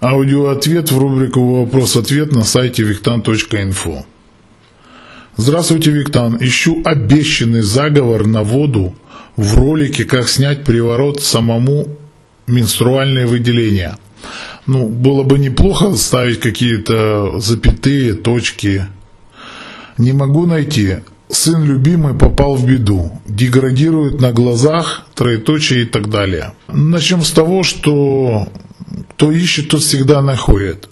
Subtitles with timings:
[0.00, 4.06] Аудиоответ в рубрику «Вопрос-ответ» на сайте виктан.инфо.
[5.36, 6.36] Здравствуйте, Виктан.
[6.40, 8.94] Ищу обещанный заговор на воду
[9.36, 11.88] в ролике «Как снять приворот самому
[12.46, 13.98] менструальные выделения».
[14.66, 18.84] Ну, было бы неплохо ставить какие-то запятые, точки.
[19.96, 20.98] Не могу найти.
[21.28, 23.20] Сын любимый попал в беду.
[23.26, 26.52] Деградирует на глазах, троеточие и так далее.
[26.68, 28.46] Начнем с того, что
[29.18, 30.88] кто ищет, тот всегда находит.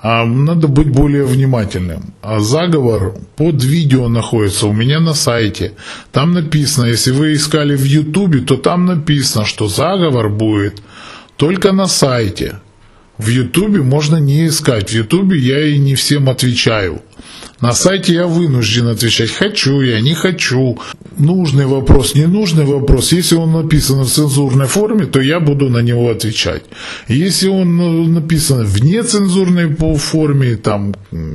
[0.00, 2.14] А надо быть более внимательным.
[2.22, 5.72] А заговор под видео находится у меня на сайте.
[6.12, 10.80] Там написано, если вы искали в Ютубе, то там написано, что заговор будет
[11.36, 12.60] только на сайте.
[13.18, 14.90] В Ютубе можно не искать.
[14.90, 17.02] В Ютубе я и не всем отвечаю.
[17.60, 20.78] На сайте я вынужден отвечать, хочу я, не хочу.
[21.18, 23.10] Нужный вопрос, ненужный вопрос.
[23.10, 26.62] Если он написан в цензурной форме, то я буду на него отвечать.
[27.08, 30.94] Если он ну, написан в нецензурной форме, там,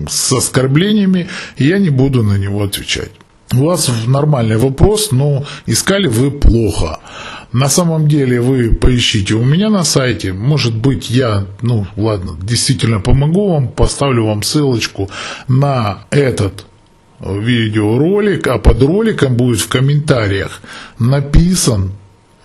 [0.09, 3.11] с оскорблениями, я не буду на него отвечать.
[3.56, 7.00] У вас нормальный вопрос, но искали вы плохо.
[7.52, 10.34] На самом деле вы поищите у меня на сайте.
[10.34, 15.10] Может быть, я, ну ладно, действительно помогу вам, поставлю вам ссылочку
[15.48, 16.66] на этот
[17.20, 20.62] видеоролик, а под роликом будет в комментариях
[20.98, 21.92] написан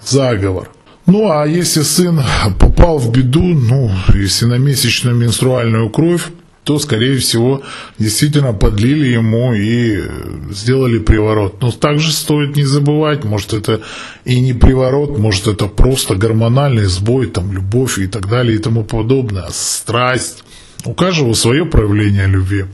[0.04, 0.68] заговор.
[1.06, 2.20] Ну а если сын
[2.58, 6.28] попал в беду, ну, если на месячную менструальную кровь,
[6.68, 7.62] то, скорее всего,
[7.98, 10.02] действительно подлили ему и
[10.50, 11.62] сделали приворот.
[11.62, 13.80] Но также стоит не забывать, может это
[14.26, 18.84] и не приворот, может это просто гормональный сбой, там, любовь и так далее и тому
[18.84, 20.44] подобное, страсть.
[20.84, 22.66] У каждого свое проявление любви.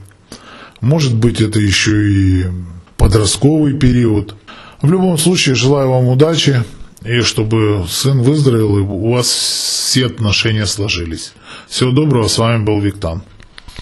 [0.81, 2.47] Может быть это еще и
[2.97, 4.35] подростковый период.
[4.83, 6.65] В любом случае, желаю вам удачи
[7.05, 11.33] и чтобы сын выздоровел и у вас все отношения сложились.
[11.69, 13.23] Всего доброго, с вами был Виктан.